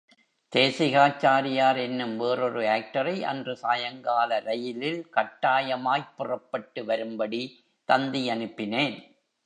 தேசிகாச்சாரியார் 0.53 1.77
என்னும் 1.77 2.17
வேறொரு 2.17 2.61
ஆக்டரை, 2.67 3.21
அன்று 3.23 3.57
சாயங்கால 3.57 4.39
ரயிலில் 4.39 5.07
கட்டாயமாய்ப் 5.13 6.13
புறப்பட்டு 6.17 6.85
வரும்படி 6.85 7.43
தந்தி 7.89 8.29
அனுப்பினேன். 8.29 8.97